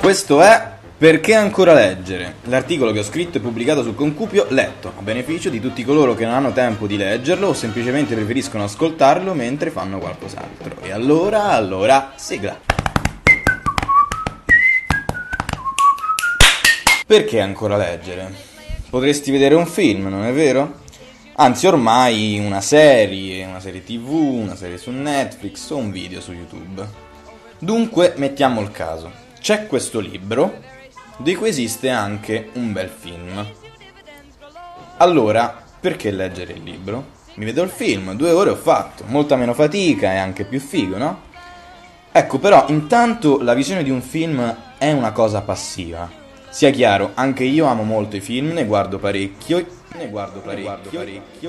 [0.00, 2.34] Questo è Perché ancora leggere?
[2.42, 6.26] L'articolo che ho scritto e pubblicato sul Concupio letto, a beneficio di tutti coloro che
[6.26, 10.76] non hanno tempo di leggerlo o semplicemente preferiscono ascoltarlo mentre fanno qualcos'altro.
[10.82, 12.58] E allora, allora, sigla.
[17.06, 18.30] Perché ancora leggere?
[18.90, 20.80] Potresti vedere un film, non è vero?
[21.40, 26.34] Anzi, ormai una serie, una serie tv, una serie su Netflix o un video su
[26.34, 26.86] YouTube.
[27.58, 29.10] Dunque, mettiamo il caso.
[29.40, 30.60] C'è questo libro
[31.16, 33.42] di cui esiste anche un bel film.
[34.98, 37.06] Allora, perché leggere il libro?
[37.36, 40.98] Mi vedo il film, due ore ho fatto, molta meno fatica e anche più figo,
[40.98, 41.20] no?
[42.12, 46.06] Ecco, però, intanto la visione di un film è una cosa passiva.
[46.50, 51.04] Sia chiaro, anche io amo molto i film, ne guardo parecchio, ne guardo parecchio,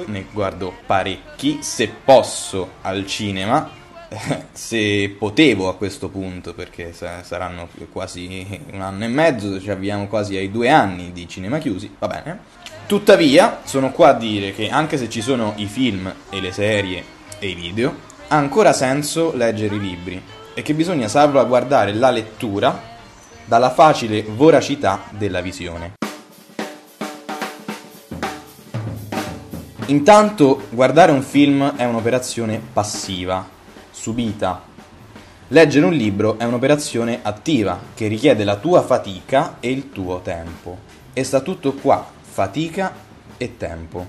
[0.05, 3.69] ne guardo parecchi, se posso, al cinema,
[4.51, 10.35] se potevo a questo punto, perché saranno quasi un anno e mezzo, ci avviamo quasi
[10.35, 12.39] ai due anni di cinema chiusi, va bene.
[12.87, 17.03] Tuttavia, sono qua a dire che anche se ci sono i film e le serie
[17.39, 20.21] e i video, ha ancora senso leggere i libri
[20.53, 22.89] e che bisogna salvaguardare la lettura
[23.45, 26.00] dalla facile voracità della visione.
[29.87, 33.45] Intanto, guardare un film è un'operazione passiva,
[33.89, 34.61] subita.
[35.47, 40.77] Leggere un libro è un'operazione attiva che richiede la tua fatica e il tuo tempo.
[41.13, 42.93] E sta tutto qua, fatica
[43.37, 44.05] e tempo.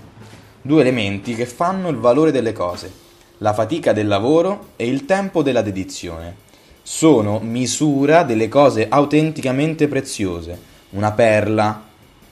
[0.61, 2.93] Due elementi che fanno il valore delle cose,
[3.39, 6.37] la fatica del lavoro e il tempo della dedizione.
[6.83, 10.57] Sono misura delle cose autenticamente preziose,
[10.91, 11.83] una perla,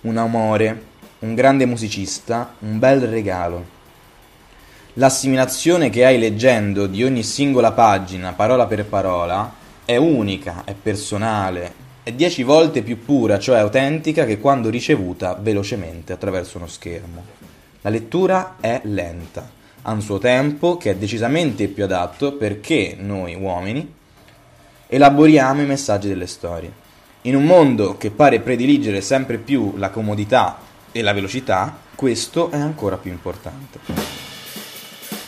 [0.03, 0.89] un amore,
[1.21, 3.79] un grande musicista, un bel regalo.
[4.95, 9.55] L'assimilazione che hai leggendo di ogni singola pagina, parola per parola,
[9.85, 16.13] è unica, è personale, è dieci volte più pura, cioè autentica, che quando ricevuta velocemente
[16.13, 17.23] attraverso uno schermo.
[17.83, 19.49] La lettura è lenta,
[19.83, 23.95] ha un suo tempo che è decisamente più adatto perché noi uomini
[24.87, 26.73] elaboriamo i messaggi delle storie.
[27.23, 32.57] In un mondo che pare prediligere sempre più la comodità e la velocità, questo è
[32.57, 33.79] ancora più importante.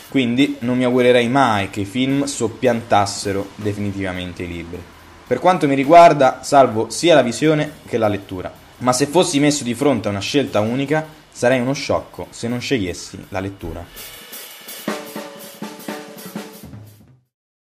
[0.09, 4.81] Quindi non mi augurerei mai che i film soppiantassero definitivamente i libri.
[5.25, 8.53] Per quanto mi riguarda, salvo sia la visione che la lettura.
[8.79, 12.59] Ma se fossi messo di fronte a una scelta unica, sarei uno sciocco se non
[12.59, 13.83] scegliessi la lettura.